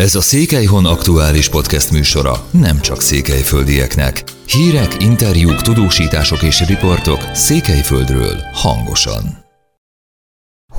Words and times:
Ez 0.00 0.14
a 0.14 0.20
Székelyhon 0.20 0.86
aktuális 0.86 1.48
podcast 1.48 1.90
műsora 1.90 2.46
nem 2.50 2.80
csak 2.80 3.00
székelyföldieknek. 3.00 4.22
Hírek, 4.46 5.02
interjúk, 5.02 5.60
tudósítások 5.60 6.42
és 6.42 6.66
riportok 6.66 7.20
Székelyföldről 7.32 8.36
hangosan. 8.52 9.49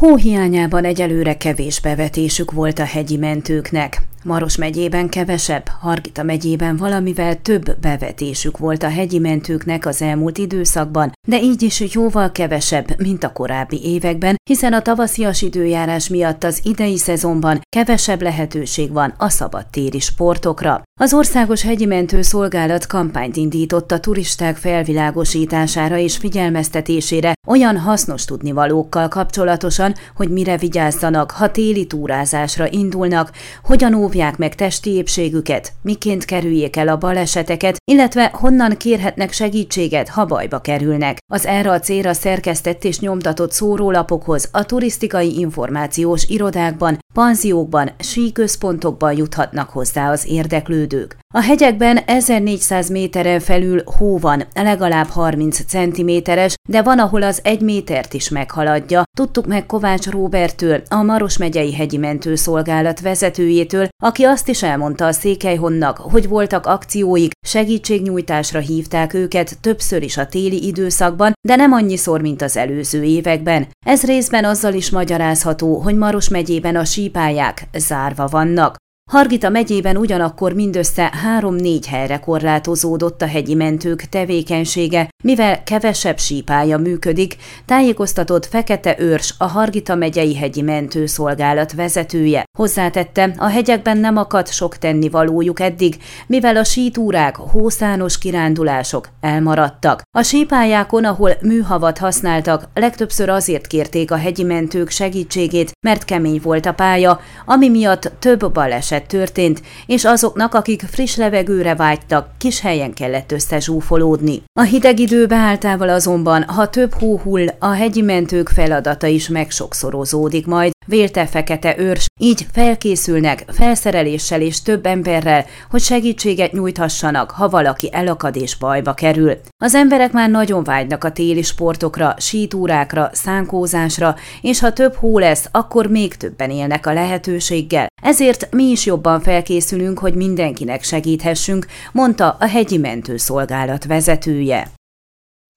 Hó 0.01 0.15
hiányában 0.15 0.83
egyelőre 0.83 1.37
kevés 1.37 1.79
bevetésük 1.79 2.51
volt 2.51 2.79
a 2.79 2.83
hegyi 2.83 3.17
mentőknek. 3.17 4.01
Maros 4.23 4.57
megyében 4.57 5.09
kevesebb, 5.09 5.67
Hargita 5.79 6.23
megyében 6.23 6.77
valamivel 6.77 7.41
több 7.41 7.79
bevetésük 7.79 8.57
volt 8.57 8.83
a 8.83 8.89
hegyi 8.89 9.19
mentőknek 9.19 9.85
az 9.85 10.01
elmúlt 10.01 10.37
időszakban, 10.37 11.11
de 11.27 11.41
így 11.41 11.61
is 11.61 11.83
jóval 11.93 12.31
kevesebb, 12.31 13.01
mint 13.01 13.23
a 13.23 13.31
korábbi 13.31 13.83
években, 13.83 14.35
hiszen 14.49 14.73
a 14.73 14.81
tavaszias 14.81 15.41
időjárás 15.41 16.09
miatt 16.09 16.43
az 16.43 16.59
idei 16.63 16.97
szezonban 16.97 17.59
kevesebb 17.75 18.21
lehetőség 18.21 18.91
van 18.91 19.13
a 19.17 19.29
szabadtéri 19.29 19.99
sportokra. 19.99 20.81
Az 20.99 21.13
Országos 21.13 21.61
Hegyi 21.61 21.85
Mentő 21.85 22.21
Szolgálat 22.21 22.87
kampányt 22.87 23.35
indított 23.35 23.91
a 23.91 23.99
turisták 23.99 24.57
felvilágosítására 24.57 25.97
és 25.97 26.17
figyelmeztetésére 26.17 27.33
olyan 27.51 27.77
hasznos 27.77 28.25
tudnivalókkal 28.25 29.07
kapcsolatosan, 29.07 29.95
hogy 30.15 30.29
mire 30.29 30.57
vigyázzanak, 30.57 31.31
ha 31.31 31.51
téli 31.51 31.85
túrázásra 31.85 32.67
indulnak, 32.69 33.31
hogyan 33.63 33.93
óvják 33.93 34.37
meg 34.37 34.55
testi 34.55 34.89
épségüket, 34.89 35.73
miként 35.81 36.25
kerüljék 36.25 36.75
el 36.75 36.87
a 36.87 36.97
baleseteket, 36.97 37.77
illetve 37.91 38.31
honnan 38.33 38.77
kérhetnek 38.77 39.31
segítséget, 39.31 40.09
ha 40.09 40.25
bajba 40.25 40.59
kerülnek. 40.59 41.17
Az 41.31 41.45
erre 41.45 41.71
a 41.71 41.79
célra 41.79 42.13
szerkesztett 42.13 42.83
és 42.83 42.99
nyomtatott 42.99 43.51
szórólapokhoz 43.51 44.49
a 44.51 44.65
turisztikai 44.65 45.39
információs 45.39 46.25
irodákban, 46.27 46.99
panziókban, 47.13 47.91
síközpontokban 47.99 49.17
juthatnak 49.17 49.69
hozzá 49.69 50.11
az 50.11 50.25
érdeklődők. 50.27 51.17
A 51.33 51.41
hegyekben 51.41 51.97
1400 51.97 52.89
méteren 52.89 53.39
felül 53.39 53.83
hó 53.85 54.17
van, 54.17 54.43
legalább 54.53 55.07
30 55.07 55.65
centiméteres, 55.65 56.55
de 56.69 56.81
van, 56.81 56.99
ahol 56.99 57.23
az 57.23 57.39
egy 57.43 57.61
métert 57.61 58.13
is 58.13 58.29
meghaladja. 58.29 59.03
Tudtuk 59.17 59.47
meg 59.47 59.65
Kovács 59.65 60.07
Róbertől, 60.07 60.81
a 60.89 61.01
Maros 61.03 61.37
megyei 61.37 61.73
hegyi 61.73 61.97
mentőszolgálat 61.97 63.01
vezetőjétől, 63.01 63.87
aki 64.03 64.23
azt 64.23 64.47
is 64.47 64.63
elmondta 64.63 65.05
a 65.05 65.11
Székelyhonnak, 65.11 65.97
hogy 65.97 66.27
voltak 66.27 66.65
akcióik, 66.65 67.31
segítségnyújtásra 67.45 68.59
hívták 68.59 69.13
őket 69.13 69.59
többször 69.59 70.03
is 70.03 70.17
a 70.17 70.25
téli 70.25 70.67
időszakban, 70.67 71.33
de 71.47 71.55
nem 71.55 71.71
annyiszor, 71.71 72.21
mint 72.21 72.41
az 72.41 72.57
előző 72.57 73.03
években. 73.03 73.67
Ez 73.85 74.03
részben 74.03 74.45
azzal 74.45 74.73
is 74.73 74.89
magyarázható, 74.89 75.79
hogy 75.79 75.95
Maros 75.95 76.29
megyében 76.29 76.75
a 76.75 76.85
sípályák 77.01 77.67
zárva 77.73 78.27
vannak. 78.27 78.75
Hargita 79.09 79.49
megyében 79.49 79.97
ugyanakkor 79.97 80.53
mindössze 80.53 81.11
három-négy 81.23 81.87
helyre 81.87 82.19
korlátozódott 82.19 83.21
a 83.21 83.25
hegyi 83.25 83.53
mentők 83.53 84.01
tevékenysége, 84.01 85.09
mivel 85.23 85.63
kevesebb 85.63 86.19
sípája 86.19 86.77
működik, 86.77 87.35
tájékoztatott 87.65 88.45
Fekete 88.45 88.95
Őrs, 88.99 89.35
a 89.37 89.45
Hargita 89.45 89.95
megyei 89.95 90.35
hegyi 90.35 90.61
mentőszolgálat 90.61 91.73
vezetője. 91.73 92.43
Hozzátette, 92.57 93.33
a 93.37 93.45
hegyekben 93.45 93.97
nem 93.97 94.17
akadt 94.17 94.53
sok 94.53 94.77
tennivalójuk 94.77 95.59
eddig, 95.59 95.97
mivel 96.27 96.57
a 96.57 96.63
sítúrák, 96.63 97.35
hószános 97.35 98.17
kirándulások 98.17 99.09
elmaradtak. 99.21 100.01
A 100.17 100.21
sípályákon, 100.21 101.05
ahol 101.05 101.31
műhavat 101.41 101.97
használtak, 101.97 102.69
legtöbbször 102.73 103.29
azért 103.29 103.67
kérték 103.67 104.11
a 104.11 104.17
hegyi 104.17 104.43
mentők 104.43 104.89
segítségét, 104.89 105.71
mert 105.85 106.05
kemény 106.05 106.39
volt 106.43 106.65
a 106.65 106.73
pálya, 106.73 107.19
ami 107.45 107.69
miatt 107.69 108.11
több 108.19 108.51
baleset 108.51 108.99
baleset 109.01 109.07
történt, 109.07 109.61
és 109.85 110.05
azoknak, 110.05 110.53
akik 110.53 110.81
friss 110.81 111.15
levegőre 111.15 111.75
vágytak, 111.75 112.29
kis 112.37 112.59
helyen 112.59 112.93
kellett 112.93 113.31
összezsúfolódni. 113.31 114.43
A 114.59 114.61
hideg 114.61 114.99
idő 114.99 115.25
beálltával 115.25 115.89
azonban, 115.89 116.43
ha 116.43 116.69
több 116.69 116.93
hó 116.93 117.17
hull, 117.17 117.47
a 117.59 117.71
hegyi 117.71 118.01
mentők 118.01 118.49
feladata 118.49 119.07
is 119.07 119.27
megsokszorozódik 119.27 120.45
majd, 120.45 120.71
vélte 120.85 121.25
Fekete 121.25 121.75
Őrs, 121.77 122.05
így 122.19 122.45
felkészülnek 122.51 123.45
felszereléssel 123.47 124.41
és 124.41 124.61
több 124.61 124.85
emberrel, 124.85 125.45
hogy 125.69 125.81
segítséget 125.81 126.51
nyújthassanak, 126.51 127.31
ha 127.31 127.49
valaki 127.49 127.89
elakad 127.91 128.35
és 128.35 128.55
bajba 128.55 128.93
kerül. 128.93 129.37
Az 129.63 129.75
emberek 129.75 130.11
már 130.11 130.29
nagyon 130.29 130.63
vágynak 130.63 131.03
a 131.03 131.11
téli 131.11 131.41
sportokra, 131.41 132.15
sítúrákra, 132.17 133.09
szánkózásra, 133.13 134.15
és 134.41 134.59
ha 134.59 134.73
több 134.73 134.93
hó 134.93 135.19
lesz, 135.19 135.49
akkor 135.51 135.87
még 135.87 136.15
többen 136.15 136.49
élnek 136.49 136.85
a 136.85 136.93
lehetőséggel. 136.93 137.87
Ezért 138.01 138.47
mi 138.51 138.63
is 138.63 138.85
jobban 138.85 139.19
felkészülünk, 139.19 139.99
hogy 139.99 140.13
mindenkinek 140.13 140.83
segíthessünk, 140.83 141.65
mondta 141.91 142.37
a 142.39 142.45
hegyi 142.45 142.77
mentőszolgálat 142.77 143.85
vezetője. 143.85 144.67